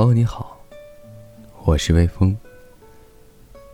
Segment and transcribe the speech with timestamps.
[0.00, 0.58] 朋友你好，
[1.64, 2.34] 我是微风。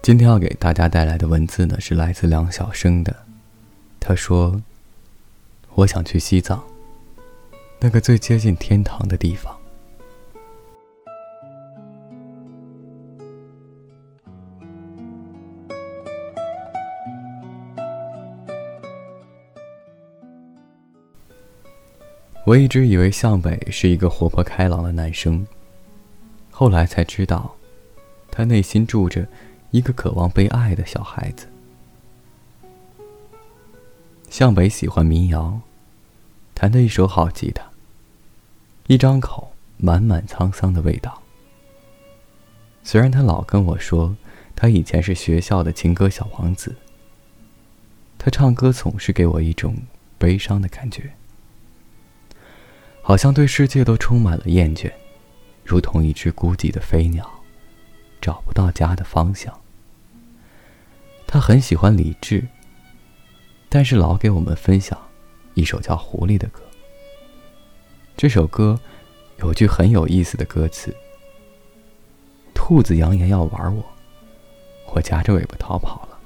[0.02, 3.14] 今天要给大家带来的文字呢，是来自梁晓声的。
[4.00, 4.60] 他说
[5.76, 6.60] ：“我想去西藏，
[7.78, 9.56] 那个最接近天堂的地方。”
[22.44, 25.46] 我一直以为向北是一个活泼开朗的男生，
[26.58, 27.54] 后来才知道，
[28.30, 29.28] 他内心住着
[29.72, 31.46] 一个渴望被爱的小孩子。
[34.30, 35.60] 向北喜欢民谣，
[36.54, 37.62] 弹得一手好吉他，
[38.86, 41.22] 一张口满满沧桑的味道。
[42.82, 44.16] 虽然他老跟我说，
[44.54, 46.74] 他以前是学校的情歌小王子，
[48.16, 49.76] 他唱歌总是给我一种
[50.16, 51.12] 悲伤的感觉。
[53.02, 54.90] 好像对世界都充满了厌倦，
[55.66, 57.28] 如同一只孤寂的飞鸟，
[58.20, 59.52] 找不到家的方向。
[61.26, 62.46] 他很喜欢李志，
[63.68, 64.96] 但是老给我们分享
[65.54, 66.62] 一首叫《狐狸》的歌。
[68.16, 68.78] 这首歌
[69.38, 70.94] 有句很有意思的歌词
[72.54, 73.84] ：“兔子扬言要玩我，
[74.94, 76.16] 我夹着尾巴逃跑了。”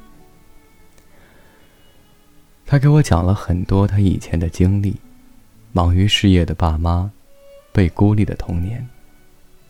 [2.67, 4.97] 他给我讲了很多他以前的经历。
[5.73, 7.11] 忙于事业的爸妈，
[7.73, 8.89] 被孤立的童年，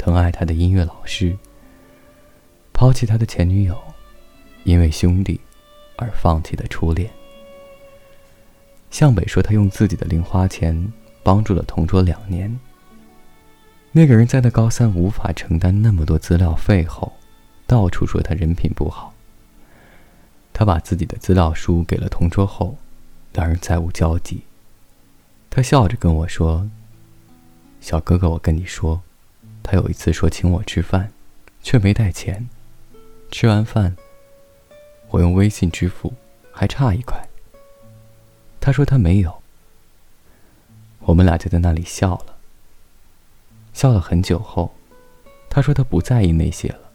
[0.01, 1.37] 疼爱他的音乐老师，
[2.73, 3.79] 抛弃他的前女友，
[4.65, 5.39] 因为兄弟
[5.97, 7.11] 而放弃的初恋。
[8.91, 10.91] 向北说，他用自己的零花钱
[11.23, 12.59] 帮助了同桌两年。
[13.93, 17.13] 那个人在他高三无法承担那么多资料费后，
[17.67, 19.13] 到处说他人品不好。
[20.55, 22.79] 他把自己的资料书给了同桌后，
[23.35, 24.45] 两人再无交集。
[25.51, 26.71] 他笑着跟我说
[27.83, 29.03] ：“小哥哥，我跟你说，
[29.71, 31.13] 他有一次说请我吃饭，
[31.63, 32.49] 却没带钱。
[33.31, 33.97] 吃完饭，
[35.11, 36.13] 我用微信支付，
[36.51, 37.29] 还差一块。
[38.61, 39.41] 他说他没有。
[40.99, 42.35] 我们俩就在那里笑了。
[43.73, 44.75] 笑了很久后，
[45.49, 46.91] 他说他不在意那些了。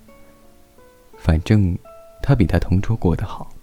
[1.17, 1.77] 反正
[2.21, 3.53] 他比他同桌过得好。”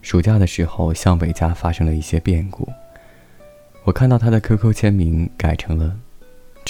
[0.00, 2.66] 暑假的时候，向北家发生了一些变故。
[3.84, 5.94] 我看到他的 QQ 签名改成了“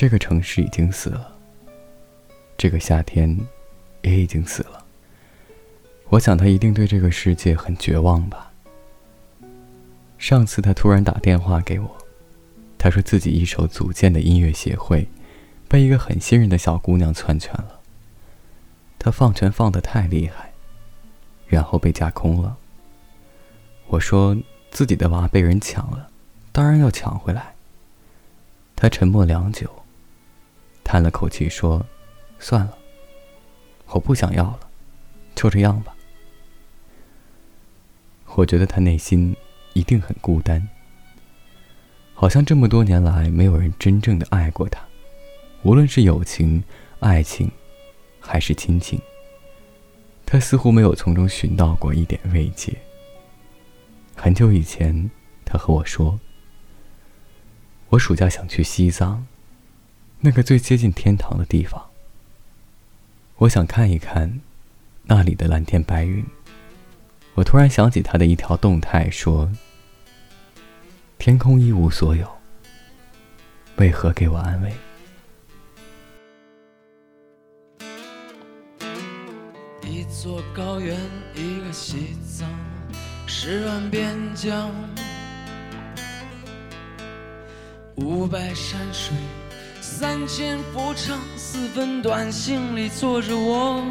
[0.00, 1.36] 这个城市已经死了，
[2.56, 3.36] 这个夏天
[4.02, 4.84] 也已经死了。”
[6.10, 8.52] 我想他一定对这个世界很绝望吧。
[10.16, 11.98] 上次他突然打电话给我，
[12.78, 15.08] 他说自己一手组建的音乐协会
[15.66, 17.80] 被一个很信任的小姑娘篡权了。
[19.00, 20.52] 他放权放得太厉害，
[21.48, 22.56] 然后被架空了。
[23.88, 24.36] 我说
[24.70, 26.08] 自己的娃被人抢了，
[26.52, 27.56] 当然要抢回来。
[28.76, 29.68] 他沉默良久，
[30.88, 31.84] 叹了口气说
[32.40, 32.78] ：“算了，
[33.88, 34.60] 我不想要了，
[35.34, 35.94] 就这样吧。”
[38.36, 39.36] 我觉得他内心
[39.74, 40.66] 一定很孤单，
[42.14, 44.82] 好像这么多年来没有人真正的爱过他，
[45.62, 46.64] 无论是友情、
[47.00, 47.50] 爱情，
[48.18, 48.98] 还是亲情，
[50.24, 52.74] 他似乎没有从中寻到过一点慰藉。
[54.16, 55.10] 很久以前，
[55.44, 56.18] 他和我说
[57.90, 59.26] ：“我暑假想去西藏，
[60.20, 61.90] 那个最接近天堂的地方。
[63.36, 64.40] 我想看一看
[65.04, 66.24] 那里的蓝天白云。”
[67.34, 69.48] 我突然想起他的一条动态，说
[71.18, 72.28] ：“天空一无所有，
[73.76, 74.72] 为何给我安慰？”
[79.88, 80.98] 一座高原，
[81.36, 82.48] 一个西藏。
[83.30, 84.72] 十万边疆，
[87.94, 89.14] 五百山水，
[89.90, 93.82] 三千佛场，四分短信里坐着我，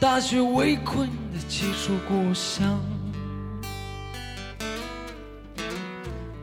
[0.00, 2.78] 大雪围困的几处故乡，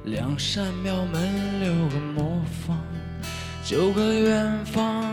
[0.06, 2.80] 两扇庙门，六个磨坊，
[3.64, 5.06] 九个远方，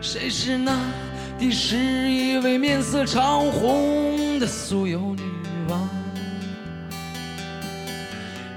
[0.00, 0.76] 谁是那？
[1.38, 5.22] 第十一位面色潮红的酥油女
[5.68, 5.88] 王，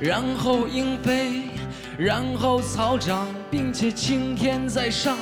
[0.01, 1.43] 然后鹰飞，
[1.97, 5.15] 然后草长，并且青天在上，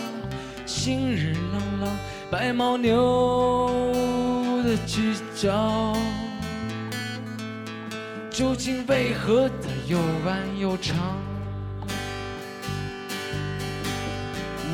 [0.66, 1.98] 心日朗朗，
[2.30, 5.94] 白牦牛的犄角，
[8.30, 10.96] 究竟为何它又弯又长？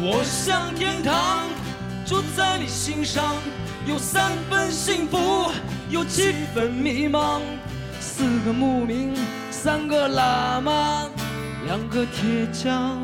[0.01, 1.45] 我向天堂。
[2.05, 3.35] 住在你心上，
[3.85, 5.51] 有三分幸福，
[5.89, 7.41] 有七分迷茫。
[7.99, 9.13] 四个牧民，
[9.51, 11.09] 三个喇嘛，
[11.67, 12.97] 两个铁匠。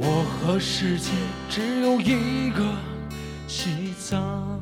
[0.00, 1.10] 我和世界
[1.50, 2.64] 只有一个
[3.46, 4.58] 西藏。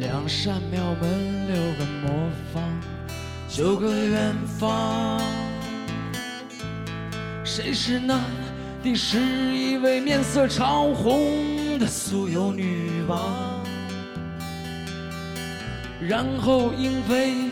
[0.00, 2.10] 两扇庙门，六个磨
[2.54, 2.62] 坊，
[3.50, 5.20] 九个远方。
[7.44, 8.18] 谁是那
[8.82, 13.20] 第十一位面色潮红的酥油女王？
[16.00, 17.50] 然后鹰飞，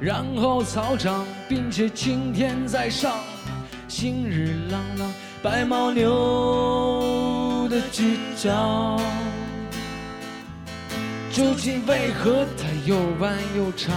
[0.00, 3.16] 然后草长，并且青天在上。
[3.88, 5.12] 星日朗朗，
[5.42, 9.00] 白牦牛的犄角。
[11.38, 13.94] 究竟为何它又弯又长？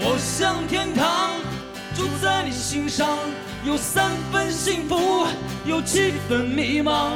[0.00, 1.30] 我向天堂，
[1.94, 3.16] 住在你心上，
[3.64, 5.24] 有三分幸福，
[5.64, 7.12] 有七分迷茫。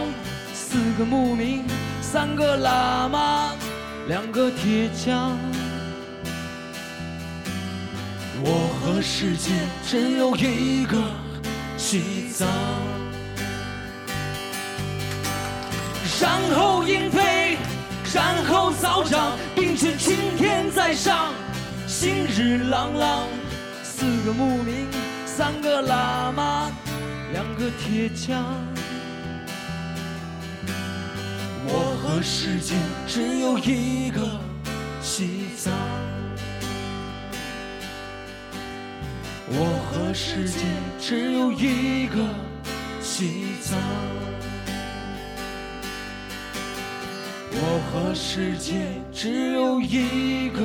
[0.54, 1.64] 四个牧民，
[2.00, 3.50] 三个喇嘛，
[4.06, 5.36] 两个铁匠。
[8.44, 9.50] 我和世界
[9.84, 11.02] 只有一个
[11.76, 12.46] 西藏。
[16.24, 17.58] 然后鹰飞，
[18.14, 21.34] 然后草长，并且青天在上，
[21.86, 23.28] 星日朗朗。
[23.82, 24.86] 四个牧民，
[25.26, 26.72] 三个喇嘛，
[27.30, 28.42] 两个铁匠。
[31.66, 32.74] 我和世界
[33.06, 34.22] 只有一个
[35.02, 35.74] 西藏。
[39.46, 40.60] 我和世界
[40.98, 42.16] 只有一个
[43.02, 43.78] 西藏。
[47.56, 48.74] 我和世界
[49.12, 50.60] 只有一个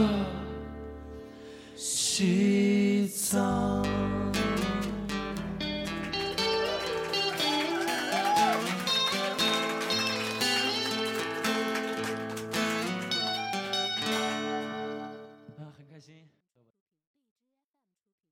[1.76, 3.79] 西藏。